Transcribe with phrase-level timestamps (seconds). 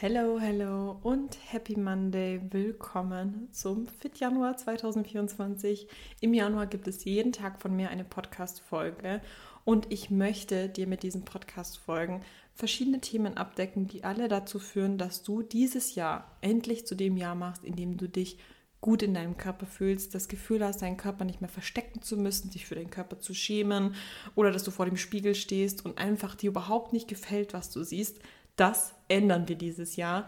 [0.00, 2.40] Hello, hello und Happy Monday.
[2.50, 5.88] Willkommen zum Fit Januar 2024.
[6.20, 9.20] Im Januar gibt es jeden Tag von mir eine Podcast-Folge
[9.64, 12.22] und ich möchte dir mit diesen Podcast-Folgen
[12.54, 17.34] verschiedene Themen abdecken, die alle dazu führen, dass du dieses Jahr endlich zu dem Jahr
[17.34, 18.38] machst, in dem du dich
[18.80, 22.50] gut in deinem Körper fühlst, das Gefühl hast, deinen Körper nicht mehr verstecken zu müssen,
[22.50, 23.96] dich für deinen Körper zu schämen
[24.36, 27.82] oder dass du vor dem Spiegel stehst und einfach dir überhaupt nicht gefällt, was du
[27.82, 28.20] siehst
[28.58, 30.26] das ändern wir dieses Jahr.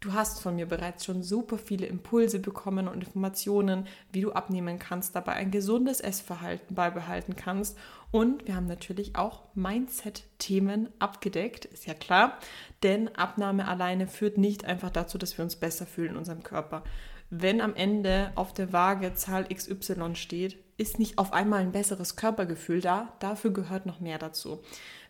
[0.00, 4.78] Du hast von mir bereits schon super viele Impulse bekommen und Informationen, wie du abnehmen
[4.78, 7.76] kannst, dabei ein gesundes Essverhalten beibehalten kannst.
[8.10, 12.38] Und wir haben natürlich auch Mindset-Themen abgedeckt, ist ja klar.
[12.82, 16.82] Denn Abnahme alleine führt nicht einfach dazu, dass wir uns besser fühlen in unserem Körper.
[17.28, 22.16] Wenn am Ende auf der Waage Zahl XY steht, ist nicht auf einmal ein besseres
[22.16, 23.12] Körpergefühl da.
[23.20, 24.62] Dafür gehört noch mehr dazu.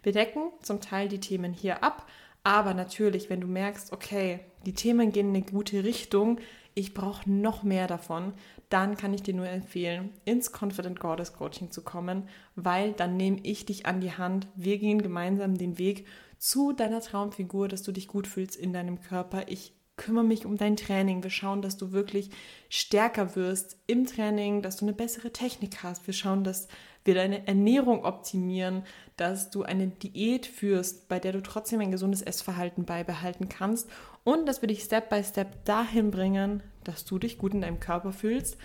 [0.03, 2.09] Wir decken zum Teil die Themen hier ab
[2.43, 6.39] aber natürlich, wenn du merkst, okay, die Themen gehen in eine gute Richtung,
[6.75, 8.33] ich brauche noch mehr davon,
[8.69, 13.41] dann kann ich dir nur empfehlen, ins Confident Goddess Coaching zu kommen, weil dann nehme
[13.43, 14.47] ich dich an die Hand.
[14.55, 16.07] Wir gehen gemeinsam den Weg
[16.39, 19.49] zu deiner Traumfigur, dass du dich gut fühlst in deinem Körper.
[19.49, 21.23] Ich kümmere mich um dein Training.
[21.23, 22.31] Wir schauen, dass du wirklich
[22.71, 26.07] stärker wirst im Training, dass du eine bessere Technik hast.
[26.07, 26.69] Wir schauen, dass
[27.05, 28.85] wir deine Ernährung optimieren,
[29.17, 33.91] dass du eine Diät führst, bei der du trotzdem ein gesundes Essverhalten beibehalten kannst
[34.25, 37.79] und dass wir dich Step by Step dahin bringen, dass du dich gut in deinem
[37.79, 38.57] Körper fühlst.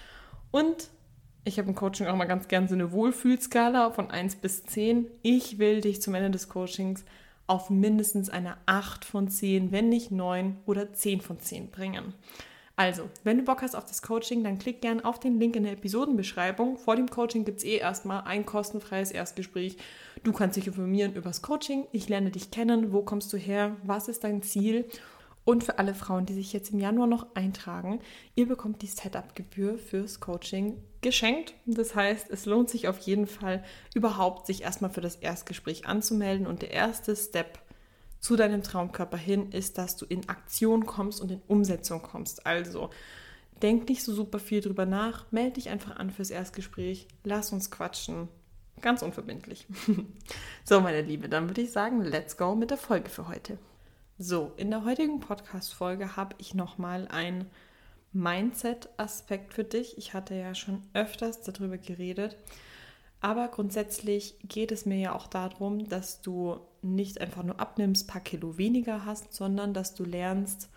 [0.52, 0.90] Und
[1.44, 5.08] ich habe im Coaching auch mal ganz gern so eine Wohlfühlskala von 1 bis 10.
[5.22, 7.04] Ich will dich zum Ende des Coachings
[7.48, 12.14] auf mindestens eine 8 von 10, wenn nicht 9 oder 10 von 10 bringen.
[12.78, 15.64] Also, wenn du Bock hast auf das Coaching, dann klick gerne auf den Link in
[15.64, 16.78] der Episodenbeschreibung.
[16.78, 19.78] Vor dem Coaching gibt es eh erstmal ein kostenfreies Erstgespräch.
[20.24, 21.88] Du kannst dich informieren über das Coaching.
[21.94, 22.92] Ich lerne dich kennen.
[22.92, 23.78] Wo kommst du her?
[23.84, 24.86] Was ist dein Ziel?
[25.46, 28.00] Und für alle Frauen, die sich jetzt im Januar noch eintragen,
[28.34, 31.54] ihr bekommt die Setup-Gebühr fürs Coaching geschenkt.
[31.68, 36.48] Das heißt, es lohnt sich auf jeden Fall überhaupt, sich erstmal für das Erstgespräch anzumelden.
[36.48, 37.60] Und der erste Step
[38.20, 42.48] zu deinem Traumkörper hin ist, dass du in Aktion kommst und in Umsetzung kommst.
[42.48, 42.90] Also
[43.62, 47.70] denk nicht so super viel drüber nach, melde dich einfach an fürs Erstgespräch, lass uns
[47.70, 48.28] quatschen.
[48.82, 49.68] Ganz unverbindlich.
[50.66, 53.60] so, meine Liebe, dann würde ich sagen, let's go mit der Folge für heute.
[54.18, 57.46] So, in der heutigen Podcast-Folge habe ich nochmal einen
[58.16, 59.98] Mindset-Aspekt für dich.
[59.98, 62.38] Ich hatte ja schon öfters darüber geredet.
[63.22, 68.12] Aber grundsätzlich geht es mir ja auch darum, dass du nicht einfach nur abnimmst, ein
[68.12, 70.70] paar Kilo weniger hast, sondern dass du lernst,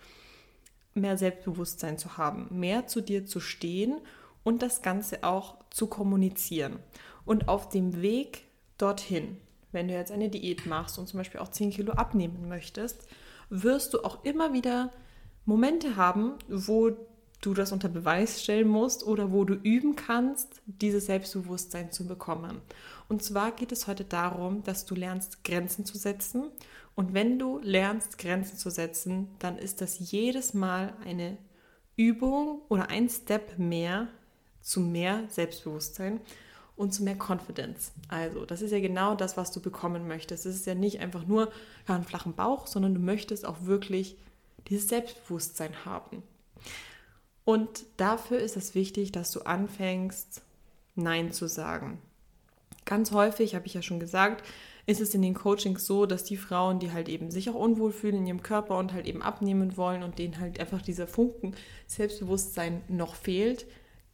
[0.95, 4.01] mehr Selbstbewusstsein zu haben, mehr zu dir zu stehen
[4.43, 6.79] und das Ganze auch zu kommunizieren.
[7.25, 8.45] Und auf dem Weg
[8.77, 9.37] dorthin,
[9.71, 13.07] wenn du jetzt eine Diät machst und zum Beispiel auch 10 Kilo abnehmen möchtest,
[13.49, 14.91] wirst du auch immer wieder
[15.45, 16.91] Momente haben, wo
[17.41, 22.61] du das unter Beweis stellen musst oder wo du üben kannst, dieses Selbstbewusstsein zu bekommen.
[23.07, 26.45] Und zwar geht es heute darum, dass du lernst, Grenzen zu setzen.
[26.95, 31.37] Und wenn du lernst, Grenzen zu setzen, dann ist das jedes Mal eine
[31.95, 34.07] Übung oder ein Step mehr
[34.61, 36.19] zu mehr Selbstbewusstsein
[36.75, 37.91] und zu mehr Confidence.
[38.07, 40.45] Also, das ist ja genau das, was du bekommen möchtest.
[40.45, 41.51] Es ist ja nicht einfach nur
[41.87, 44.17] einen flachen Bauch, sondern du möchtest auch wirklich
[44.67, 46.23] dieses Selbstbewusstsein haben.
[47.49, 50.43] Und dafür ist es wichtig, dass du anfängst,
[50.93, 51.99] Nein zu sagen.
[52.85, 54.45] Ganz häufig, habe ich ja schon gesagt,
[54.85, 57.91] ist es in den Coachings so, dass die Frauen, die halt eben sich auch unwohl
[57.91, 61.55] fühlen in ihrem Körper und halt eben abnehmen wollen und denen halt einfach dieser Funken
[61.87, 63.65] Selbstbewusstsein noch fehlt,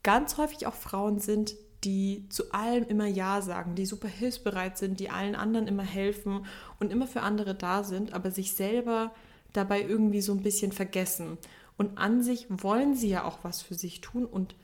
[0.02, 5.02] ganz häufig auch Frauen sind, die zu allem immer Ja sagen, die super hilfsbereit sind,
[5.02, 6.46] die allen anderen immer helfen
[6.80, 9.14] und immer für andere da sind, aber sich selber
[9.52, 11.38] dabei irgendwie so ein bisschen vergessen
[11.78, 14.56] und an sich wollen sie ja auch was für sich tun und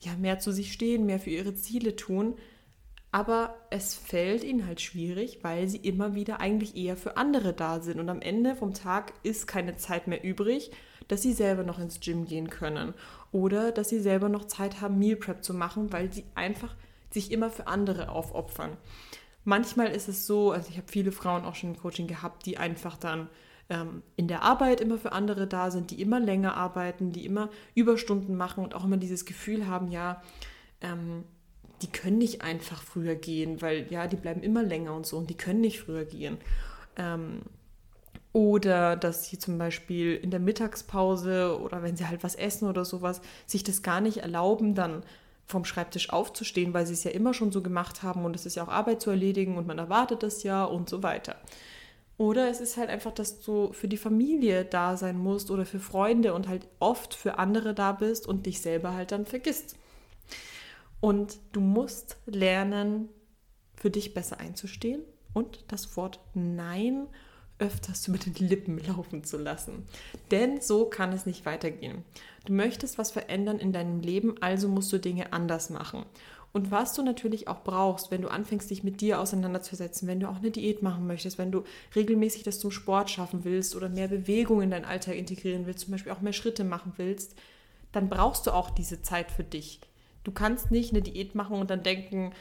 [0.00, 2.34] ja, mehr zu sich stehen, mehr für ihre Ziele tun.
[3.12, 7.80] Aber es fällt ihnen halt schwierig, weil sie immer wieder eigentlich eher für andere da
[7.80, 7.98] sind.
[7.98, 10.70] Und am Ende vom Tag ist keine Zeit mehr übrig,
[11.08, 12.94] dass sie selber noch ins Gym gehen können.
[13.32, 16.74] Oder dass sie selber noch Zeit haben, Meal Prep zu machen, weil sie einfach
[17.10, 18.76] sich immer für andere aufopfern.
[19.44, 22.58] Manchmal ist es so, also ich habe viele Frauen auch schon im Coaching gehabt, die
[22.58, 23.28] einfach dann
[23.68, 27.50] ähm, in der Arbeit immer für andere da sind, die immer länger arbeiten, die immer
[27.74, 30.22] Überstunden machen und auch immer dieses Gefühl haben, ja,
[30.80, 31.24] ähm,
[31.82, 35.28] die können nicht einfach früher gehen, weil ja, die bleiben immer länger und so und
[35.28, 36.38] die können nicht früher gehen.
[36.96, 37.42] Ähm,
[38.32, 42.84] oder dass sie zum Beispiel in der Mittagspause oder wenn sie halt was essen oder
[42.84, 45.02] sowas, sich das gar nicht erlauben, dann
[45.46, 48.56] vom Schreibtisch aufzustehen, weil sie es ja immer schon so gemacht haben und es ist
[48.56, 51.36] ja auch Arbeit zu erledigen und man erwartet das ja und so weiter.
[52.18, 55.80] Oder es ist halt einfach, dass du für die Familie da sein musst oder für
[55.80, 59.76] Freunde und halt oft für andere da bist und dich selber halt dann vergisst.
[61.00, 63.10] Und du musst lernen,
[63.76, 65.02] für dich besser einzustehen
[65.34, 67.06] und das Wort Nein
[67.58, 69.86] öfters über den Lippen laufen zu lassen.
[70.30, 72.04] Denn so kann es nicht weitergehen.
[72.44, 76.04] Du möchtest was verändern in deinem Leben, also musst du Dinge anders machen.
[76.56, 80.28] Und was du natürlich auch brauchst, wenn du anfängst, dich mit dir auseinanderzusetzen, wenn du
[80.30, 81.64] auch eine Diät machen möchtest, wenn du
[81.94, 85.92] regelmäßig das zum Sport schaffen willst oder mehr Bewegung in deinen Alltag integrieren willst, zum
[85.92, 87.34] Beispiel auch mehr Schritte machen willst,
[87.92, 89.80] dann brauchst du auch diese Zeit für dich.
[90.24, 92.32] Du kannst nicht eine Diät machen und dann denken,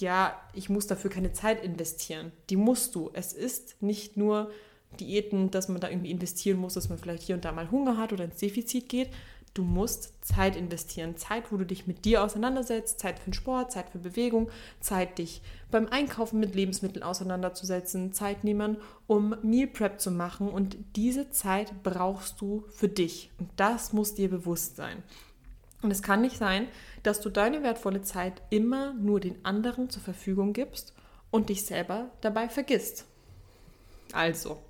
[0.00, 2.32] ja, ich muss dafür keine Zeit investieren.
[2.50, 3.10] Die musst du.
[3.12, 4.50] Es ist nicht nur
[4.98, 7.98] Diäten, dass man da irgendwie investieren muss, dass man vielleicht hier und da mal Hunger
[7.98, 9.10] hat oder ins Defizit geht,
[9.54, 11.16] Du musst Zeit investieren.
[11.16, 15.18] Zeit, wo du dich mit dir auseinandersetzt, Zeit für den Sport, Zeit für Bewegung, Zeit,
[15.18, 20.48] dich beim Einkaufen mit Lebensmitteln auseinanderzusetzen, Zeit nehmen, um Meal Prep zu machen.
[20.48, 23.30] Und diese Zeit brauchst du für dich.
[23.38, 25.04] Und das muss dir bewusst sein.
[25.82, 26.66] Und es kann nicht sein,
[27.04, 30.94] dass du deine wertvolle Zeit immer nur den anderen zur Verfügung gibst
[31.30, 33.04] und dich selber dabei vergisst.
[34.12, 34.60] Also,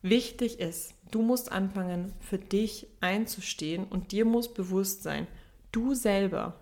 [0.00, 5.26] wichtig ist, Du musst anfangen, für dich einzustehen und dir muss bewusst sein,
[5.70, 6.54] du selber,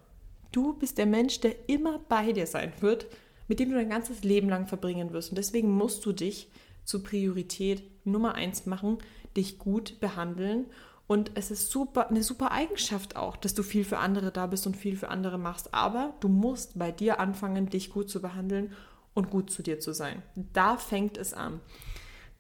[0.51, 3.07] du bist der Mensch, der immer bei dir sein wird,
[3.47, 5.31] mit dem du dein ganzes Leben lang verbringen wirst.
[5.31, 6.49] Und deswegen musst du dich
[6.85, 8.99] zur Priorität Nummer eins machen,
[9.37, 10.67] dich gut behandeln.
[11.07, 14.67] Und es ist super, eine super Eigenschaft auch, dass du viel für andere da bist
[14.67, 15.75] und viel für andere machst.
[15.75, 18.73] Aber du musst bei dir anfangen, dich gut zu behandeln
[19.15, 20.23] und gut zu dir zu sein.
[20.53, 21.61] Da fängt es an.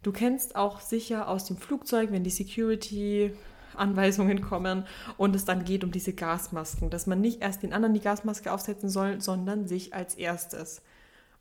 [0.03, 3.35] Du kennst auch sicher aus dem Flugzeug, wenn die Security
[3.77, 4.85] Anweisungen kommen
[5.17, 8.53] und es dann geht um diese Gasmasken, dass man nicht erst den anderen die Gasmaske
[8.53, 10.83] aufsetzen soll, sondern sich als erstes.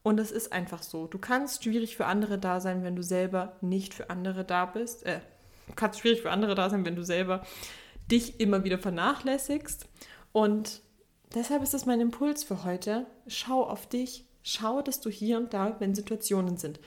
[0.01, 1.07] Und es ist einfach so.
[1.07, 5.05] Du kannst schwierig für andere da sein, wenn du selber nicht für andere da bist.
[5.05, 5.19] Äh,
[5.67, 7.44] du kannst schwierig für andere da sein, wenn du selber
[8.09, 9.88] dich immer wieder vernachlässigst.
[10.31, 10.81] Und
[11.35, 13.07] deshalb ist das mein Impuls für heute.
[13.27, 14.25] Schau auf dich.
[14.41, 16.79] Schau, dass du hier und da, wenn Situationen sind,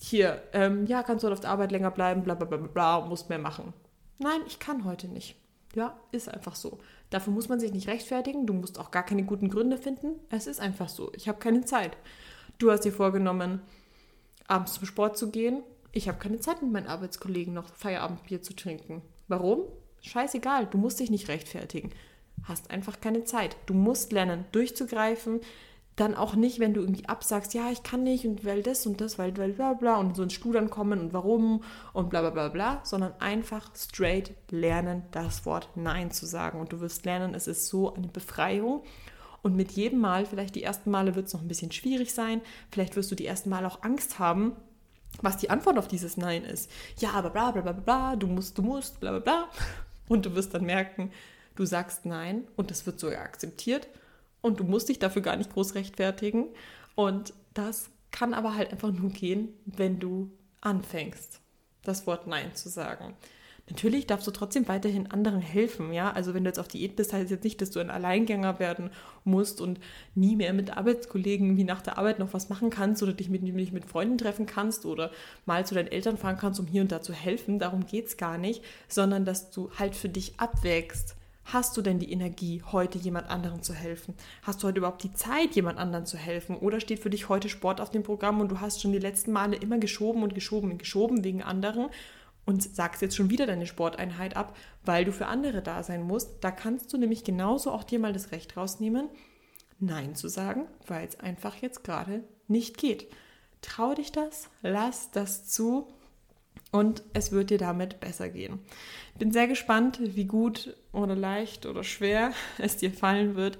[0.00, 3.06] hier, ähm, ja, kannst du halt auf der Arbeit länger bleiben, bla bla bla bla,
[3.06, 3.72] musst mehr machen.
[4.18, 5.36] Nein, ich kann heute nicht.
[5.74, 6.78] Ja, ist einfach so.
[7.10, 10.18] Dafür muss man sich nicht rechtfertigen, du musst auch gar keine guten Gründe finden.
[10.30, 11.12] Es ist einfach so.
[11.14, 11.96] Ich habe keine Zeit.
[12.58, 13.60] Du hast dir vorgenommen,
[14.46, 15.62] abends zum Sport zu gehen.
[15.92, 19.02] Ich habe keine Zeit mit meinen Arbeitskollegen noch Feierabendbier zu trinken.
[19.28, 19.62] Warum?
[20.02, 21.90] Scheißegal, du musst dich nicht rechtfertigen.
[22.44, 23.56] Hast einfach keine Zeit.
[23.66, 25.40] Du musst lernen, durchzugreifen,
[26.00, 29.00] dann auch nicht, wenn du irgendwie absagst, ja, ich kann nicht und weil das und
[29.00, 31.62] das, weil, weil bla bla und so ins Studern kommen und warum
[31.92, 36.58] und bla bla bla bla, sondern einfach straight lernen, das Wort Nein zu sagen.
[36.58, 38.82] Und du wirst lernen, es ist so eine Befreiung.
[39.42, 42.40] Und mit jedem Mal, vielleicht die ersten Male wird es noch ein bisschen schwierig sein,
[42.70, 44.52] vielleicht wirst du die ersten Mal auch Angst haben,
[45.22, 46.70] was die Antwort auf dieses Nein ist.
[46.98, 49.48] Ja, aber bla bla bla bla, bla du musst, du musst, bla bla bla.
[50.08, 51.10] Und du wirst dann merken,
[51.56, 53.86] du sagst Nein und es wird sogar akzeptiert
[54.42, 56.48] und du musst dich dafür gar nicht groß rechtfertigen.
[56.94, 61.40] Und das kann aber halt einfach nur gehen, wenn du anfängst,
[61.84, 63.14] das Wort Nein zu sagen.
[63.70, 66.10] Natürlich darfst du trotzdem weiterhin anderen helfen, ja.
[66.10, 68.90] Also wenn du jetzt auf Diät bist, heißt jetzt nicht, dass du ein Alleingänger werden
[69.22, 69.78] musst und
[70.16, 73.42] nie mehr mit Arbeitskollegen wie nach der Arbeit noch was machen kannst oder dich mit,
[73.42, 75.12] nicht mit Freunden treffen kannst oder
[75.46, 77.60] mal zu deinen Eltern fahren kannst, um hier und da zu helfen.
[77.60, 81.14] Darum geht es gar nicht, sondern dass du halt für dich abwägst,
[81.52, 84.14] Hast du denn die Energie, heute jemand anderem zu helfen?
[84.42, 86.56] Hast du heute überhaupt die Zeit, jemand anderem zu helfen?
[86.56, 89.32] Oder steht für dich heute Sport auf dem Programm und du hast schon die letzten
[89.32, 91.88] Male immer geschoben und geschoben und geschoben wegen anderen
[92.46, 96.44] und sagst jetzt schon wieder deine Sporteinheit ab, weil du für andere da sein musst?
[96.44, 99.08] Da kannst du nämlich genauso auch dir mal das Recht rausnehmen,
[99.80, 103.08] Nein zu sagen, weil es einfach jetzt gerade nicht geht.
[103.60, 105.88] Trau dich das, lass das zu
[106.70, 108.60] und es wird dir damit besser gehen.
[109.18, 113.58] Bin sehr gespannt, wie gut oder leicht oder schwer es dir fallen wird,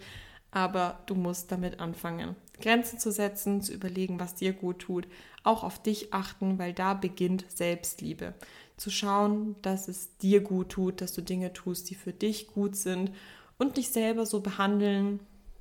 [0.51, 2.37] aber du musst damit anfangen.
[2.61, 5.07] Grenzen zu setzen, zu überlegen, was dir gut tut,
[5.43, 8.35] auch auf dich achten, weil da beginnt Selbstliebe.
[8.77, 12.77] Zu schauen, dass es dir gut tut, dass du Dinge tust, die für dich gut
[12.77, 13.13] sind
[13.59, 15.21] und dich selber so behandeln,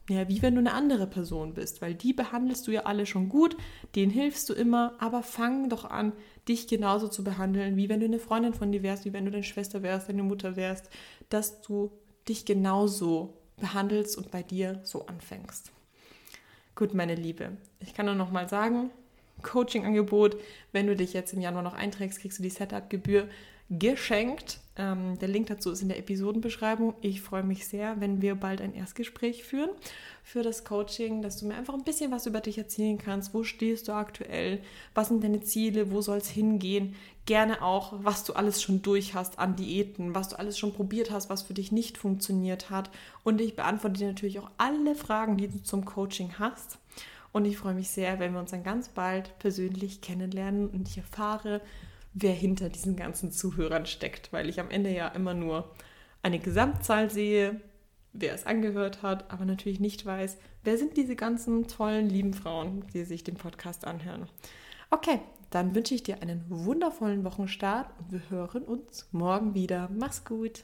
[0.10, 3.30] ja, wie wenn du eine andere Person bist, weil die behandelst du ja alle schon
[3.30, 3.56] gut,
[3.96, 6.13] denen hilfst du immer, aber fang doch an,
[6.48, 9.32] dich genauso zu behandeln, wie wenn du eine Freundin von dir wärst, wie wenn du
[9.32, 10.89] deine Schwester wärst, deine Mutter wärst,
[11.30, 11.92] dass du
[12.28, 15.72] dich genauso behandelst und bei dir so anfängst.
[16.75, 18.89] Gut, meine Liebe, ich kann nur noch mal sagen,
[19.42, 20.38] Coaching-Angebot,
[20.72, 23.28] wenn du dich jetzt im Januar noch einträgst, kriegst du die Setup-Gebühr
[23.70, 24.60] geschenkt.
[24.80, 26.94] Ähm, der Link dazu ist in der Episodenbeschreibung.
[27.02, 29.70] Ich freue mich sehr, wenn wir bald ein Erstgespräch führen
[30.24, 33.34] für das Coaching, dass du mir einfach ein bisschen was über dich erzählen kannst.
[33.34, 34.62] Wo stehst du aktuell?
[34.94, 35.92] Was sind deine Ziele?
[35.92, 36.96] Wo soll es hingehen?
[37.26, 41.12] Gerne auch, was du alles schon durch hast an Diäten, was du alles schon probiert
[41.12, 42.90] hast, was für dich nicht funktioniert hat.
[43.26, 46.78] Und ich beantworte dir natürlich auch alle Fragen, die du zum Coaching hast.
[47.34, 50.98] Und ich freue mich sehr, wenn wir uns dann ganz bald persönlich kennenlernen und ich
[50.98, 51.60] erfahre,
[52.13, 55.72] wer hinter diesen ganzen Zuhörern steckt, weil ich am Ende ja immer nur
[56.22, 57.62] eine Gesamtzahl sehe,
[58.13, 62.86] wer es angehört hat, aber natürlich nicht weiß, wer sind diese ganzen tollen, lieben Frauen,
[62.94, 64.28] die sich den Podcast anhören.
[64.89, 65.20] Okay,
[65.51, 69.89] dann wünsche ich dir einen wundervollen Wochenstart und wir hören uns morgen wieder.
[69.92, 70.63] Mach's gut.